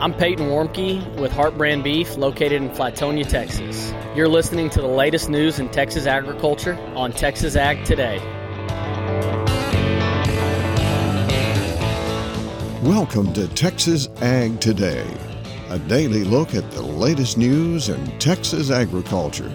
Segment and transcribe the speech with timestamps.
[0.00, 3.92] I'm Peyton Warmke with Heart Brand Beef located in Flatonia, Texas.
[4.16, 8.18] You're listening to the latest news in Texas agriculture on Texas Ag Today.
[12.82, 15.06] Welcome to Texas Ag Today,
[15.68, 19.54] a daily look at the latest news in Texas agriculture.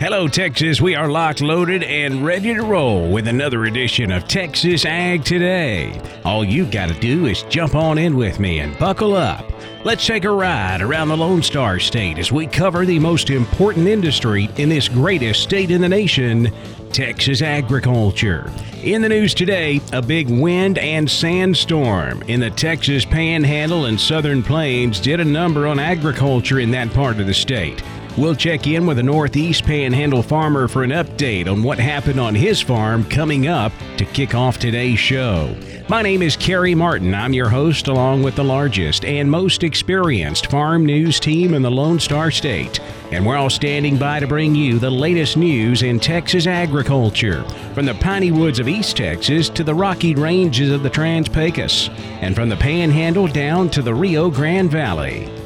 [0.00, 0.80] Hello, Texas.
[0.80, 6.00] We are locked, loaded, and ready to roll with another edition of Texas Ag Today.
[6.24, 9.44] All you've got to do is jump on in with me and buckle up.
[9.84, 13.88] Let's take a ride around the Lone Star State as we cover the most important
[13.88, 16.50] industry in this greatest state in the nation
[16.92, 18.50] Texas agriculture.
[18.82, 24.42] In the news today, a big wind and sandstorm in the Texas Panhandle and Southern
[24.42, 27.82] Plains did a number on agriculture in that part of the state.
[28.18, 32.34] We'll check in with a Northeast Panhandle farmer for an update on what happened on
[32.34, 35.56] his farm coming up to kick off today's show.
[35.88, 37.14] My name is Carey Martin.
[37.14, 41.70] I'm your host, along with the largest and most experienced farm news team in the
[41.70, 42.80] Lone Star State.
[43.12, 47.86] And we're all standing by to bring you the latest news in Texas agriculture, from
[47.86, 51.88] the piney woods of East Texas to the rocky ranges of the Trans Pecos,
[52.20, 55.39] and from the Panhandle down to the Rio Grande Valley.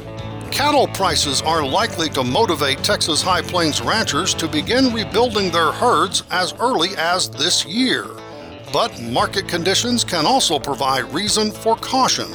[0.51, 6.23] Cattle prices are likely to motivate Texas High Plains ranchers to begin rebuilding their herds
[6.31, 8.05] as early as this year.
[8.71, 12.27] But market conditions can also provide reason for caution.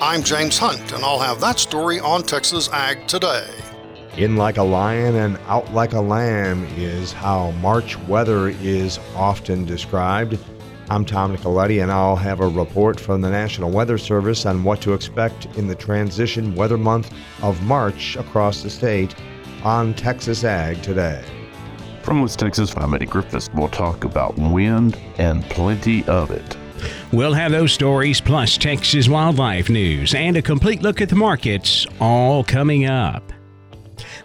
[0.00, 3.48] I'm James Hunt, and I'll have that story on Texas Ag today.
[4.16, 9.64] In like a lion and out like a lamb is how March weather is often
[9.64, 10.38] described.
[10.90, 14.80] I'm Tom Nicoletti, and I'll have a report from the National Weather Service on what
[14.80, 17.12] to expect in the transition weather month
[17.42, 19.14] of March across the state
[19.64, 21.22] on Texas Ag today.
[22.02, 23.50] From West Texas, I'm Eddie Griffiths.
[23.52, 26.56] We'll talk about wind and plenty of it.
[27.12, 31.86] We'll have those stories plus Texas wildlife news and a complete look at the markets
[32.00, 33.30] all coming up.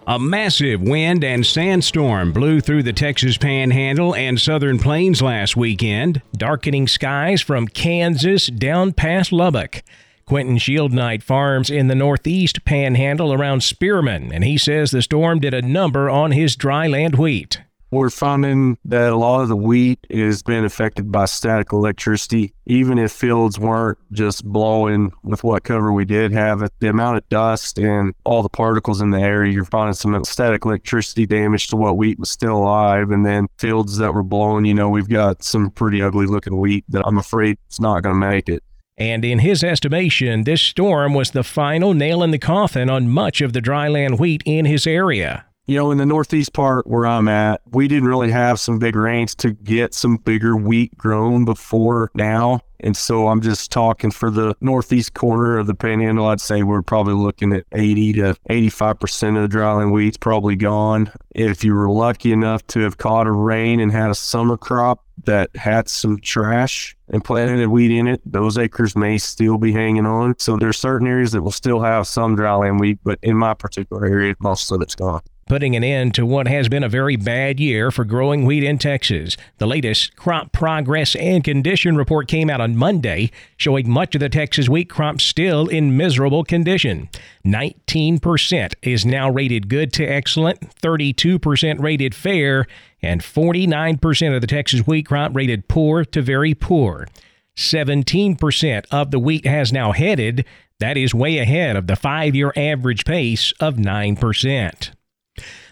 [0.05, 6.21] A massive wind and sandstorm blew through the Texas Panhandle and Southern Plains last weekend,
[6.35, 9.81] darkening skies from Kansas down past Lubbock.
[10.25, 15.53] Quentin Shieldnight farms in the northeast panhandle around Spearman, and he says the storm did
[15.53, 17.61] a number on his dryland wheat.
[17.93, 22.55] We're finding that a lot of the wheat is being affected by static electricity.
[22.65, 27.29] Even if fields weren't just blowing with what cover we did have, the amount of
[27.29, 31.75] dust and all the particles in the air, you're finding some static electricity damage to
[31.75, 33.11] what wheat was still alive.
[33.11, 36.85] And then fields that were blowing, you know, we've got some pretty ugly looking wheat
[36.89, 38.63] that I'm afraid it's not going to make it.
[38.97, 43.39] And in his estimation, this storm was the final nail in the coffin on much
[43.39, 47.27] of the dryland wheat in his area you know, in the northeast part where I'm
[47.29, 52.11] at, we didn't really have some big rains to get some bigger wheat grown before
[52.13, 52.59] now.
[52.81, 56.25] And so I'm just talking for the northeast corner of the panhandle.
[56.25, 61.09] I'd say we're probably looking at 80 to 85% of the dryland wheat's probably gone.
[61.33, 65.05] If you were lucky enough to have caught a rain and had a summer crop
[65.23, 70.05] that had some trash and planted wheat in it, those acres may still be hanging
[70.05, 70.37] on.
[70.39, 74.05] So there's certain areas that will still have some dryland wheat, but in my particular
[74.05, 77.59] area, most of it's gone putting an end to what has been a very bad
[77.59, 79.37] year for growing wheat in Texas.
[79.57, 84.29] The latest crop progress and condition report came out on Monday, showing much of the
[84.29, 87.09] Texas wheat crop still in miserable condition.
[87.45, 92.65] 19% is now rated good to excellent, 32% rated fair,
[93.01, 97.07] and 49% of the Texas wheat crop rated poor to very poor.
[97.55, 100.45] 17% of the wheat has now headed.
[100.79, 104.91] That is way ahead of the five year average pace of 9%.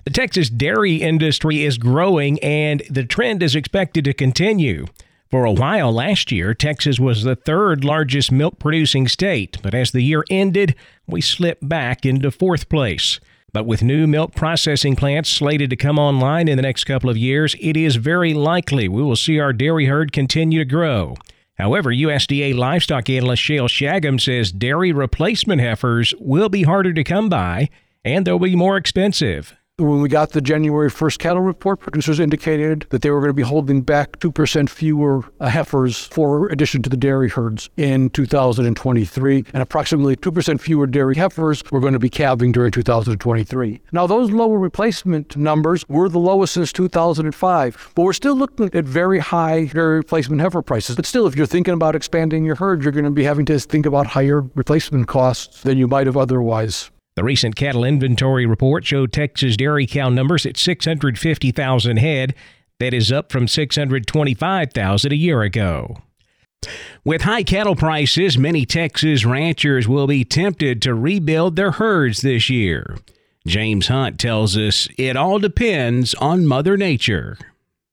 [0.03, 4.87] The Texas dairy industry is growing and the trend is expected to continue.
[5.29, 9.91] For a while last year, Texas was the third largest milk producing state, but as
[9.91, 10.75] the year ended,
[11.05, 13.19] we slipped back into fourth place.
[13.53, 17.17] But with new milk processing plants slated to come online in the next couple of
[17.17, 21.15] years, it is very likely we will see our dairy herd continue to grow.
[21.59, 27.29] However, USDA livestock analyst Shayle Shagam says dairy replacement heifers will be harder to come
[27.29, 27.69] by
[28.03, 29.55] and they'll be more expensive.
[29.81, 33.33] When we got the January 1st cattle report, producers indicated that they were going to
[33.33, 39.45] be holding back 2% fewer uh, heifers for addition to the dairy herds in 2023,
[39.51, 43.81] and approximately 2% fewer dairy heifers were going to be calving during 2023.
[43.91, 48.85] Now, those lower replacement numbers were the lowest since 2005, but we're still looking at
[48.85, 50.95] very high dairy replacement heifer prices.
[50.95, 53.57] But still, if you're thinking about expanding your herd, you're going to be having to
[53.57, 56.91] think about higher replacement costs than you might have otherwise.
[57.15, 62.33] The recent cattle inventory report showed Texas dairy cow numbers at 650,000 head.
[62.79, 65.97] That is up from 625,000 a year ago.
[67.03, 72.49] With high cattle prices, many Texas ranchers will be tempted to rebuild their herds this
[72.49, 72.97] year.
[73.45, 77.37] James Hunt tells us it all depends on Mother Nature.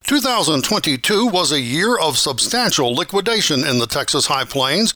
[0.05, 4.95] 2022 was a year of substantial liquidation in the Texas High Plains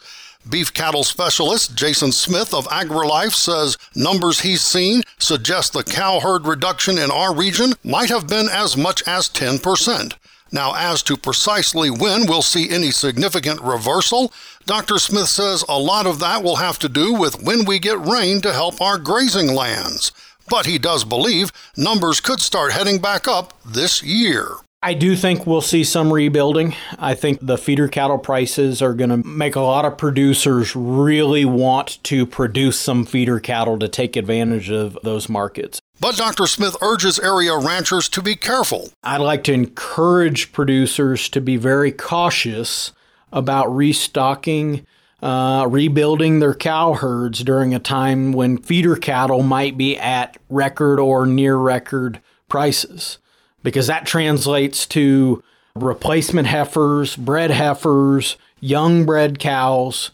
[0.48, 6.46] Beef cattle specialist Jason Smith of AgriLife says numbers he's seen suggest the cow herd
[6.46, 10.14] reduction in our region might have been as much as 10%.
[10.50, 14.32] Now, as to precisely when we'll see any significant reversal,
[14.66, 14.98] Dr.
[14.98, 18.40] Smith says a lot of that will have to do with when we get rain
[18.42, 20.10] to help our grazing lands.
[20.48, 24.56] But he does believe numbers could start heading back up this year.
[24.84, 26.74] I do think we'll see some rebuilding.
[26.98, 31.44] I think the feeder cattle prices are going to make a lot of producers really
[31.44, 35.80] want to produce some feeder cattle to take advantage of those markets.
[36.00, 36.48] But Dr.
[36.48, 38.90] Smith urges area ranchers to be careful.
[39.04, 42.90] I'd like to encourage producers to be very cautious
[43.32, 44.84] about restocking,
[45.22, 50.98] uh, rebuilding their cow herds during a time when feeder cattle might be at record
[50.98, 53.18] or near record prices
[53.62, 55.42] because that translates to
[55.74, 60.10] replacement heifers, bred heifers, young bred cows,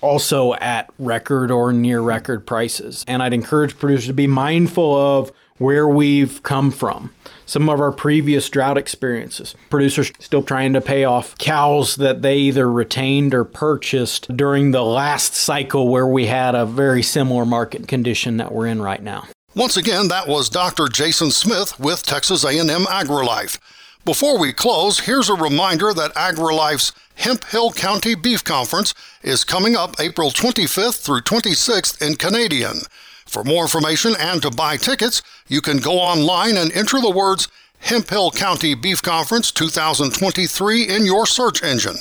[0.00, 3.04] also at record or near record prices.
[3.08, 7.14] And I'd encourage producers to be mindful of where we've come from.
[7.46, 9.54] Some of our previous drought experiences.
[9.70, 14.82] Producers still trying to pay off cows that they either retained or purchased during the
[14.82, 19.26] last cycle where we had a very similar market condition that we're in right now.
[19.54, 20.88] Once again, that was Dr.
[20.88, 23.58] Jason Smith with Texas A&M AgriLife.
[24.02, 30.00] Before we close, here's a reminder that AgriLife's Hemphill County Beef Conference is coming up
[30.00, 32.80] April 25th through 26th in Canadian.
[33.26, 37.48] For more information and to buy tickets, you can go online and enter the words
[37.80, 41.96] Hemphill County Beef Conference 2023 in your search engine.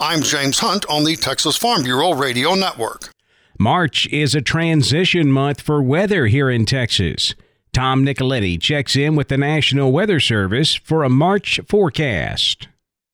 [0.00, 3.10] I'm James Hunt on the Texas Farm Bureau Radio Network.
[3.58, 7.34] March is a transition month for weather here in Texas.
[7.72, 12.68] Tom Nicoletti checks in with the National Weather Service for a March forecast.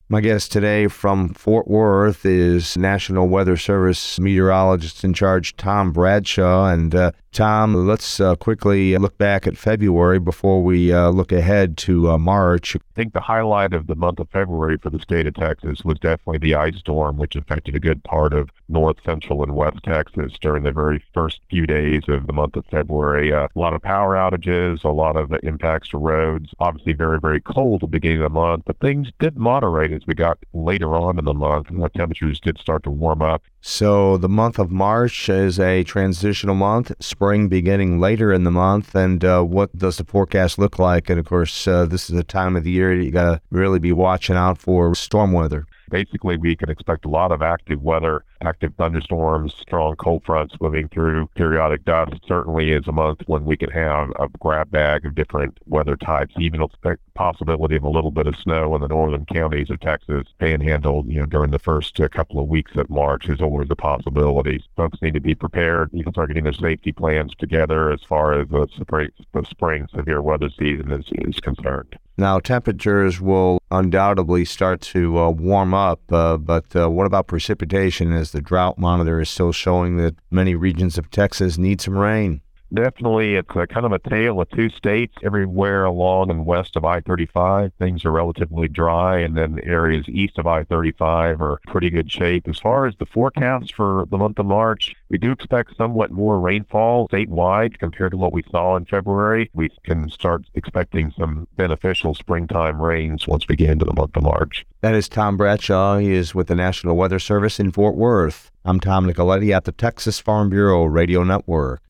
[0.08, 6.66] My guest today from Fort Worth is National Weather Service meteorologist in charge Tom Bradshaw.
[6.66, 11.78] And uh, Tom, let's uh, quickly look back at February before we uh, look ahead
[11.78, 12.76] to uh, March.
[12.76, 15.98] I think the highlight of the month of February for the state of Texas was
[15.98, 20.34] definitely the ice storm, which affected a good part of north, central, and west Texas
[20.42, 23.32] during the very first few days of the month of February.
[23.32, 26.50] Uh, a lot of power outages, a lot of impacts to roads.
[26.60, 30.06] Obviously, very, very cold at the beginning of the month, but things did moderate as
[30.06, 31.70] we got later on in the month.
[31.70, 33.42] And the temperatures did start to warm up.
[33.62, 38.94] So the month of March is a transitional month, spring beginning later in the month.
[38.94, 41.08] And uh, what does the forecast look like?
[41.08, 43.78] And of course, uh, this is a time of the year you got to really
[43.78, 48.24] be watching out for storm weather basically we can expect a lot of active weather,
[48.40, 52.14] active thunderstorms, strong cold fronts moving through, periodic dust.
[52.26, 56.34] Certainly is a month when we can have a grab bag of different weather types,
[56.38, 60.26] even a possibility of a little bit of snow in the northern counties of Texas,
[60.38, 63.76] panhandle, you know, during the first uh, couple of weeks of March is always a
[63.76, 64.64] possibility.
[64.76, 65.90] Folks need to be prepared.
[65.92, 69.86] You can start getting their safety plans together as far as the spring, the spring
[69.94, 71.98] severe weather season is, is concerned.
[72.18, 78.12] Now, temperatures will undoubtedly start to uh, warm up, uh, but uh, what about precipitation
[78.12, 82.42] as the drought monitor is still showing that many regions of Texas need some rain?
[82.74, 85.14] Definitely, it's a kind of a tale of two states.
[85.22, 90.46] Everywhere along and west of I-35, things are relatively dry, and then areas east of
[90.46, 92.48] I-35 are pretty good shape.
[92.48, 96.40] As far as the forecast for the month of March, we do expect somewhat more
[96.40, 99.50] rainfall statewide compared to what we saw in February.
[99.52, 104.22] We can start expecting some beneficial springtime rains once we get into the month of
[104.22, 104.64] March.
[104.80, 105.98] That is Tom Bradshaw.
[105.98, 108.50] He is with the National Weather Service in Fort Worth.
[108.64, 111.82] I'm Tom Nicoletti at the Texas Farm Bureau Radio Network.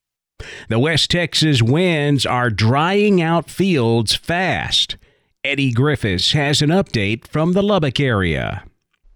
[0.69, 4.97] The West Texas winds are drying out fields fast.
[5.45, 8.65] Eddie Griffiths has an update from the Lubbock area.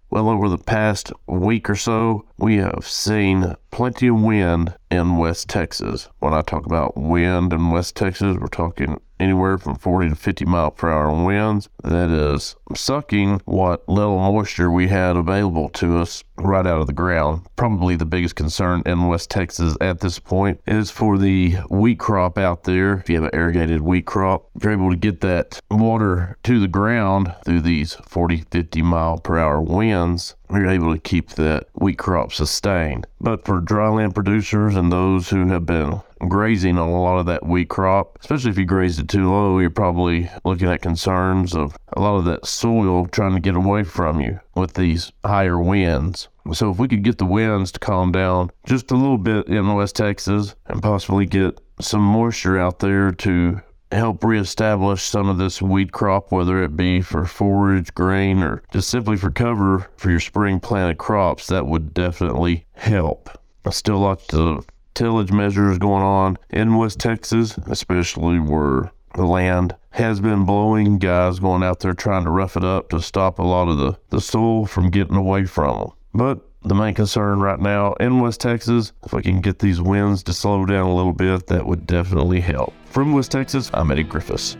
[0.09, 5.49] Well, over the past week or so, we have seen plenty of wind in West
[5.49, 6.07] Texas.
[6.19, 10.45] When I talk about wind in West Texas, we're talking anywhere from 40 to 50
[10.45, 11.69] mile per hour winds.
[11.83, 16.93] That is sucking what little moisture we had available to us right out of the
[16.93, 17.41] ground.
[17.55, 22.37] Probably the biggest concern in West Texas at this point is for the wheat crop
[22.37, 22.93] out there.
[22.99, 26.59] If you have an irrigated wheat crop, if you're able to get that water to
[26.59, 31.67] the ground through these 40, 50 mile per hour winds, you're able to keep that
[31.73, 33.07] wheat crop sustained.
[33.19, 37.45] But for dryland producers and those who have been grazing on a lot of that
[37.45, 41.75] wheat crop, especially if you grazed it too low, you're probably looking at concerns of
[41.93, 46.27] a lot of that soil trying to get away from you with these higher winds.
[46.53, 49.73] So if we could get the winds to calm down just a little bit in
[49.73, 55.61] West Texas and possibly get some moisture out there to help reestablish some of this
[55.61, 60.19] wheat crop, whether it be for forage, grain, or just simply for cover for your
[60.19, 63.29] spring planted crops, that would definitely help.
[63.65, 64.65] I still lots of
[64.97, 70.97] tillage measures going on in West Texas, especially where the land has been blowing.
[70.97, 73.95] Guys going out there trying to rough it up to stop a lot of the,
[74.09, 75.89] the soil from getting away from them.
[76.15, 80.23] But the main concern right now in West Texas, if we can get these winds
[80.23, 82.73] to slow down a little bit, that would definitely help.
[82.85, 84.57] From West Texas, I'm Eddie Griffiths.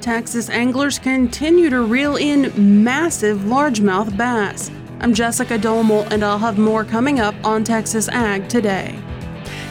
[0.00, 4.68] Texas anglers continue to reel in massive largemouth bass.
[4.98, 9.00] I'm Jessica Domel, and I'll have more coming up on Texas Ag today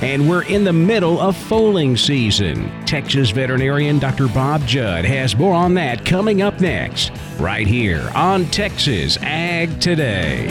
[0.02, 2.70] and we're in the middle of foaling season.
[2.86, 4.28] Texas veterinarian Dr.
[4.28, 10.48] Bob Judd has more on that coming up next, right here on Texas Ag Today.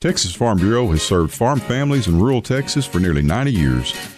[0.00, 4.17] Texas Farm Bureau has served farm families in rural Texas for nearly 90 years.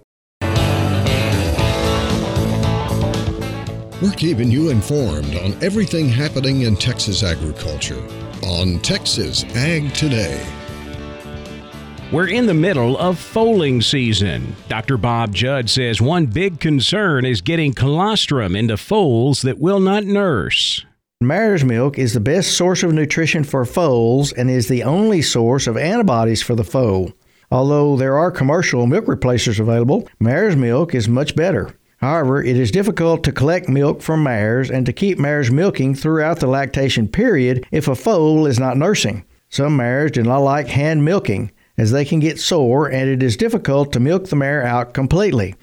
[4.01, 8.03] We're keeping you informed on everything happening in Texas agriculture
[8.41, 10.43] on Texas Ag Today.
[12.11, 14.55] We're in the middle of foaling season.
[14.67, 14.97] Dr.
[14.97, 20.83] Bob Judd says one big concern is getting colostrum into foals that will not nurse.
[21.21, 25.67] Mare's milk is the best source of nutrition for foals and is the only source
[25.67, 27.13] of antibodies for the foal.
[27.51, 31.75] Although there are commercial milk replacers available, mare's milk is much better.
[32.01, 36.39] However, it is difficult to collect milk from mares and to keep mares milking throughout
[36.39, 39.23] the lactation period if a foal is not nursing.
[39.49, 43.37] Some mares do not like hand milking, as they can get sore and it is
[43.37, 45.53] difficult to milk the mare out completely.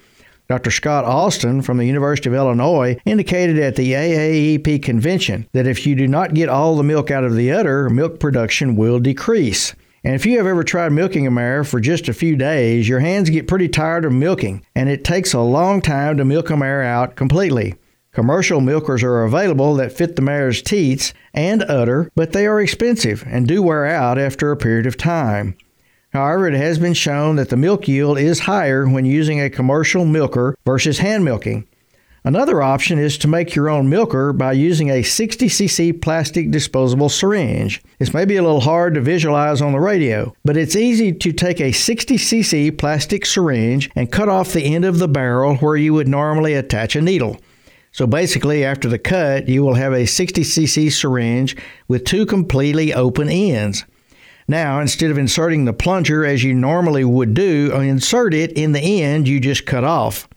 [0.49, 0.71] Dr.
[0.71, 5.95] Scott Austin from the University of Illinois indicated at the AAEP convention that if you
[5.95, 9.75] do not get all the milk out of the udder, milk production will decrease.
[10.05, 13.01] And if you have ever tried milking a mare for just a few days, your
[13.01, 16.57] hands get pretty tired of milking, and it takes a long time to milk a
[16.57, 17.75] mare out completely.
[18.13, 23.25] Commercial milkers are available that fit the mare's teats and udder, but they are expensive
[23.27, 25.57] and do wear out after a period of time.
[26.11, 30.05] However, it has been shown that the milk yield is higher when using a commercial
[30.05, 31.67] milker versus hand milking.
[32.25, 37.81] Another option is to make your own milker by using a 60cc plastic disposable syringe.
[37.99, 41.33] This may be a little hard to visualize on the radio, but it's easy to
[41.33, 45.95] take a 60cc plastic syringe and cut off the end of the barrel where you
[45.95, 47.39] would normally attach a needle.
[47.93, 51.57] So basically, after the cut, you will have a 60cc syringe
[51.87, 53.85] with two completely open ends.
[54.47, 58.73] Now, instead of inserting the plunger as you normally would do, uh, insert it in
[58.73, 60.29] the end you just cut off.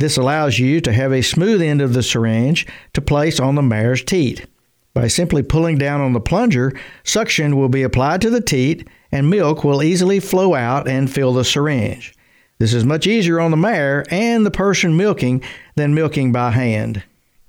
[0.00, 3.62] This allows you to have a smooth end of the syringe to place on the
[3.62, 4.46] mare's teat.
[4.94, 6.72] By simply pulling down on the plunger,
[7.04, 11.34] suction will be applied to the teat and milk will easily flow out and fill
[11.34, 12.14] the syringe.
[12.58, 15.42] This is much easier on the mare and the person milking
[15.74, 17.02] than milking by hand.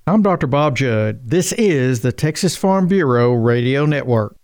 [0.05, 0.47] I'm Dr.
[0.47, 1.29] Bob Judd.
[1.29, 4.35] This is the Texas Farm Bureau Radio Network.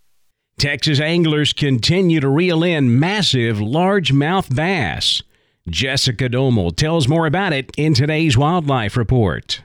[0.57, 5.21] Texas anglers continue to reel in massive largemouth bass.
[5.69, 9.61] Jessica Domel tells more about it in today's Wildlife Report.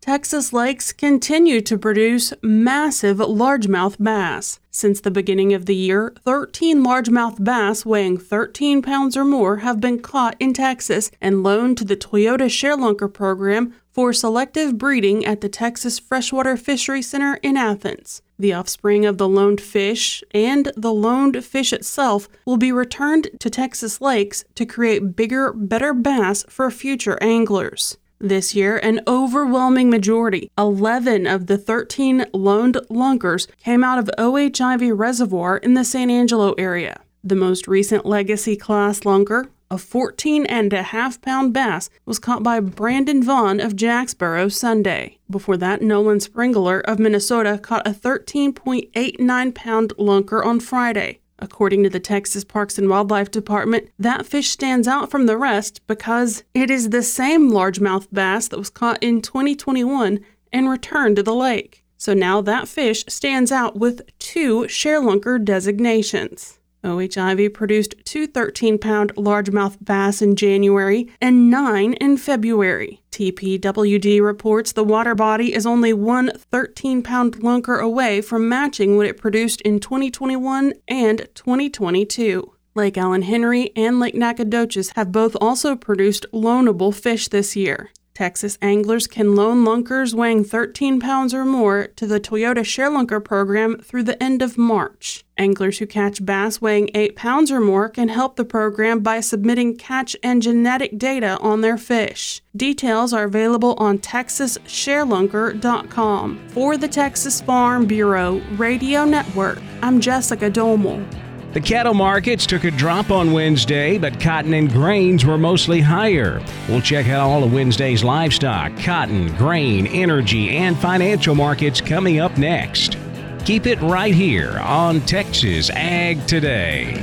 [0.00, 4.58] Texas lakes continue to produce massive largemouth bass.
[4.70, 9.80] Since the beginning of the year, 13 largemouth bass weighing 13 pounds or more have
[9.80, 15.40] been caught in Texas and loaned to the Toyota ShareLunker program for selective breeding at
[15.40, 18.22] the Texas Freshwater Fishery Center in Athens.
[18.38, 23.50] The offspring of the loaned fish and the loaned fish itself will be returned to
[23.50, 27.98] Texas lakes to create bigger, better bass for future anglers.
[28.18, 34.60] This year, an overwhelming majority, 11 of the 13 loaned lunkers, came out of O.H.
[34.60, 37.00] Ivie Reservoir in the San Angelo area.
[37.24, 42.42] The most recent legacy class lunker, a 14 and a half pound bass, was caught
[42.42, 45.16] by Brandon Vaughn of Jacksboro Sunday.
[45.30, 51.20] Before that, Nolan Springler of Minnesota caught a 13.89 pound lunker on Friday.
[51.38, 55.80] According to the Texas Parks and Wildlife Department, that fish stands out from the rest
[55.86, 60.20] because it is the same largemouth bass that was caught in 2021
[60.52, 61.82] and returned to the lake.
[61.96, 66.58] So now that fish stands out with two ShareLunker designations.
[66.84, 67.16] O.H.
[67.16, 73.00] Ivie produced two 13 pound largemouth bass in January and nine in February.
[73.12, 79.06] TPWD reports the water body is only one 13 pound lunker away from matching what
[79.06, 82.52] it produced in 2021 and 2022.
[82.74, 87.90] Lake Alan Henry and Lake Nacogdoches have both also produced loanable fish this year.
[88.14, 93.78] Texas anglers can loan lunkers weighing 13 pounds or more to the Toyota ShareLunker program
[93.78, 95.24] through the end of March.
[95.38, 99.76] Anglers who catch bass weighing 8 pounds or more can help the program by submitting
[99.76, 102.42] catch and genetic data on their fish.
[102.54, 106.48] Details are available on texassharelunker.com.
[106.48, 111.31] For the Texas Farm Bureau Radio Network, I'm Jessica Domel.
[111.52, 116.42] The cattle markets took a drop on Wednesday, but cotton and grains were mostly higher.
[116.66, 122.38] We'll check out all of Wednesday's livestock, cotton, grain, energy, and financial markets coming up
[122.38, 122.96] next.
[123.44, 126.94] Keep it right here on Texas Ag Today.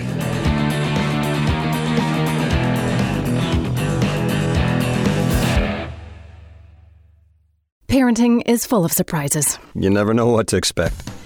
[7.88, 9.60] Parenting is full of surprises.
[9.76, 10.96] You never know what to expect.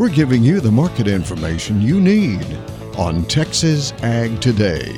[0.00, 2.42] We're giving you the market information you need
[2.96, 4.96] on Texas Ag Today.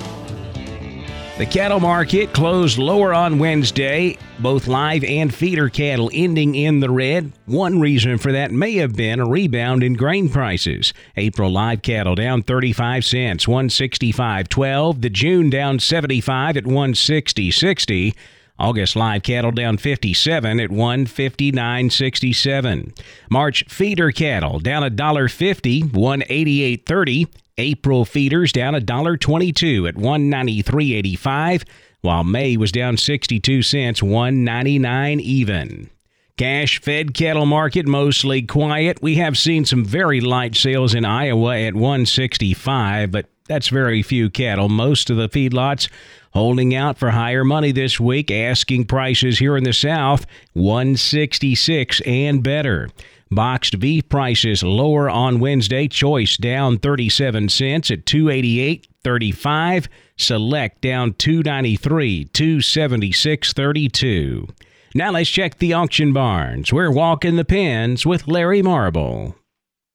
[1.39, 6.89] The cattle market closed lower on Wednesday, both live and feeder cattle ending in the
[6.89, 7.33] red.
[7.47, 10.95] One reason for that may have been a rebound in grain prices.
[11.17, 15.03] April live cattle down 35 cents, 165.12.
[15.03, 18.15] The June down 75 at 160.60.
[18.63, 22.97] August live cattle down 57 at 159.67.
[23.29, 27.27] March feeder cattle down $1.50, 188.30.
[27.59, 31.65] April feeders down $1.22 at 193.85,
[32.03, 35.91] while May was down 62 cents, 199 even.
[36.37, 39.03] Cash fed cattle market mostly quiet.
[39.03, 44.31] We have seen some very light sales in Iowa at 165, but that's very few
[44.31, 44.69] cattle.
[44.69, 45.89] Most of the feedlots
[46.33, 52.43] holding out for higher money this week, asking prices here in the South 166 and
[52.43, 52.91] better.
[53.31, 55.89] Boxed beef prices lower on Wednesday.
[55.89, 59.89] Choice down 37 cents at 288.35.
[60.19, 64.51] Select down 293, 276.32.
[64.95, 66.75] Now let's check the auction barns.
[66.75, 69.35] We're walking the pens with Larry Marble.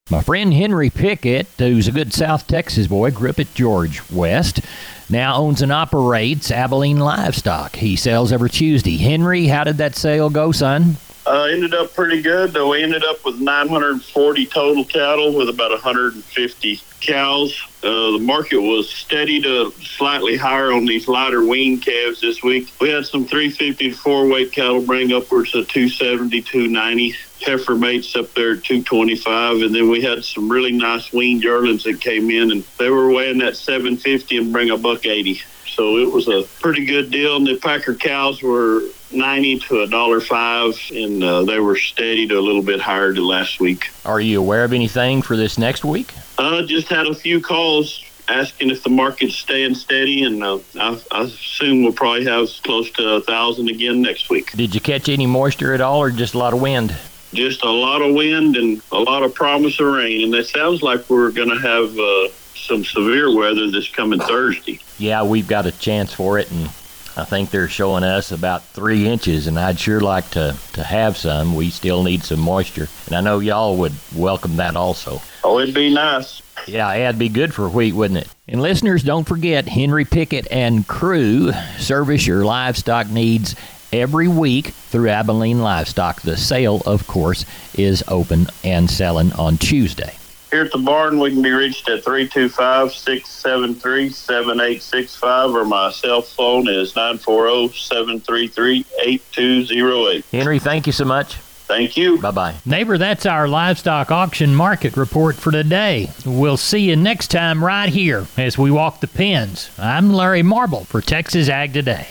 [0.10, 4.62] My friend Henry Pickett, who's a good South Texas boy, grew up at George West,
[5.10, 7.76] now owns and operates Abilene Livestock.
[7.76, 8.96] He sells every Tuesday.
[8.96, 10.96] Henry, how did that sale go, son?
[11.28, 12.54] Uh, ended up pretty good.
[12.54, 17.68] Though we ended up with 940 total cattle with about 150 cows.
[17.84, 22.72] Uh, the market was steady to slightly higher on these lighter wean calves this week.
[22.80, 27.16] We had some 350 to four weight cattle bring upwards of 270, 290.
[27.42, 31.84] Heifer mates up there at 225, and then we had some really nice wean yearlings
[31.84, 35.42] that came in, and they were weighing that 750 and bring a buck 80.
[35.68, 37.36] So it was a pretty good deal.
[37.36, 42.28] And the Packer cows were 90 to a dollar five, and uh, they were steady
[42.28, 43.90] to a little bit higher to last week.
[44.06, 46.14] Are you aware of anything for this next week?
[46.38, 51.02] Uh, just had a few calls asking if the market's staying steady, and uh, I,
[51.12, 54.52] I assume we'll probably have close to a thousand again next week.
[54.52, 56.96] Did you catch any moisture at all, or just a lot of wind?
[57.34, 60.82] Just a lot of wind and a lot of promise of rain, and it sounds
[60.82, 64.80] like we're going to have uh, some severe weather this coming Thursday.
[64.98, 66.70] Yeah, we've got a chance for it, and
[67.18, 71.18] I think they're showing us about three inches, and I'd sure like to, to have
[71.18, 71.56] some.
[71.56, 75.20] We still need some moisture, and I know y'all would welcome that also.
[75.44, 76.44] Oh, it'd be nice.
[76.68, 78.28] Yeah, it'd be good for wheat, wouldn't it?
[78.48, 83.56] And listeners, don't forget Henry Pickett and crew service your livestock needs
[83.92, 86.22] every week through Abilene Livestock.
[86.22, 90.16] The sale, of course, is open and selling on Tuesday.
[90.52, 96.22] Here at the barn, we can be reached at 325 673 7865, or my cell
[96.22, 100.26] phone is 940 733 8208.
[100.32, 101.36] Henry, thank you so much.
[101.68, 102.18] Thank you.
[102.20, 102.56] Bye bye.
[102.66, 106.10] Neighbor, that's our livestock auction market report for today.
[106.26, 109.70] We'll see you next time right here as we walk the pens.
[109.78, 112.08] I'm Larry Marble for Texas Ag Today.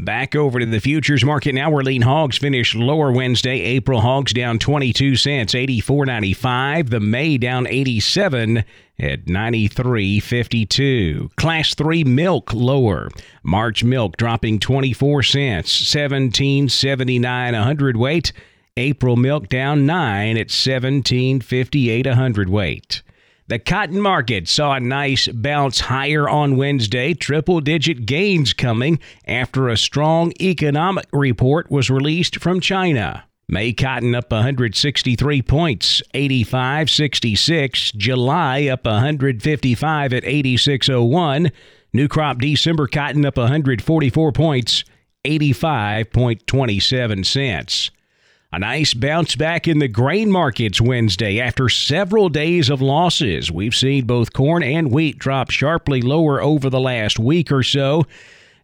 [0.00, 1.70] Back over to the futures market now.
[1.70, 3.58] Where lean hogs finished lower Wednesday.
[3.62, 6.90] April hogs down 22 cents, 84.95.
[6.90, 8.58] The May down 87
[9.00, 11.34] at 93.52.
[11.34, 13.08] Class 3 milk lower.
[13.42, 18.32] March milk dropping 24 cents, 17.79 a hundredweight.
[18.76, 23.02] April milk down 9 at 17.58 a hundredweight.
[23.48, 29.68] The cotton market saw a nice bounce higher on Wednesday, triple digit gains coming after
[29.68, 33.24] a strong economic report was released from China.
[33.48, 37.96] May cotton up 163 points, 85.66.
[37.96, 41.50] July up 155 at 86.01.
[41.94, 44.84] New crop December cotton up 144 points,
[45.24, 47.90] 85.27 cents.
[48.50, 53.52] A nice bounce back in the grain markets Wednesday after several days of losses.
[53.52, 58.06] We've seen both corn and wheat drop sharply lower over the last week or so.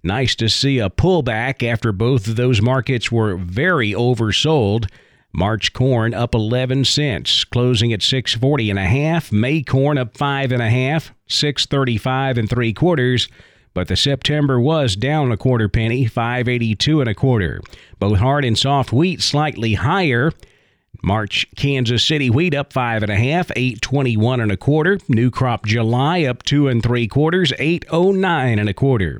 [0.02, 4.90] Nice to see a pullback after both of those markets were very oversold.
[5.34, 9.32] March corn up 11 cents, closing at 640 and a half.
[9.32, 13.28] May corn up five and a half, 635 and three quarters
[13.74, 17.60] but the September was down a quarter penny, 582 and a quarter.
[17.98, 20.32] Both hard and soft wheat slightly higher.
[21.02, 24.98] March Kansas City wheat up five and a half, 821 and a quarter.
[25.08, 29.18] New crop July up two and three quarters, 809 and a quarter.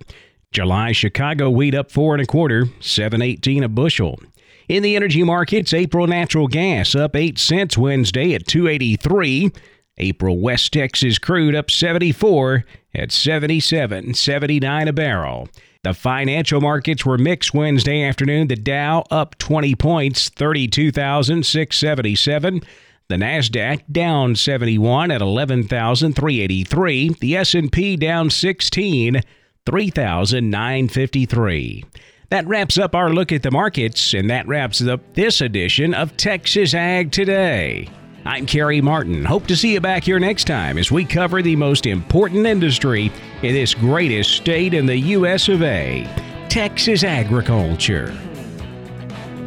[0.53, 4.21] July Chicago wheat up four and a quarter, 718 a bushel.
[4.69, 9.51] In the energy markets, April natural gas up 8 cents Wednesday at 283.
[9.99, 15.49] April West Texas crude up 74 at 77.79 a barrel.
[15.85, 18.47] The financial markets were mixed Wednesday afternoon.
[18.49, 22.63] The Dow up 20 points, 32,677.
[23.09, 27.09] The Nasdaq down 71 at 11,383.
[27.21, 29.21] The S&P down 16,
[29.67, 31.85] 3,953.
[32.31, 36.17] That wraps up our look at the markets, and that wraps up this edition of
[36.17, 37.91] Texas Ag Today.
[38.27, 39.23] I'm Carey Martin.
[39.23, 43.13] Hope to see you back here next time as we cover the most important industry
[43.43, 45.51] in this greatest state in the U.S.
[45.51, 46.09] of A.
[46.49, 48.17] Texas agriculture.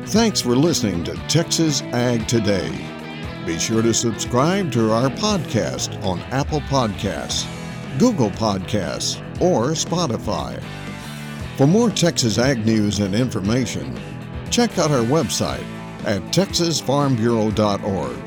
[0.06, 2.70] Thanks for listening to Texas Ag Today.
[3.48, 7.48] Be sure to subscribe to our podcast on Apple Podcasts,
[7.98, 10.62] Google Podcasts, or Spotify.
[11.58, 14.00] For more Texas Ag news and information,
[14.52, 15.66] check out our website
[16.06, 18.27] at texasfarmbureau.org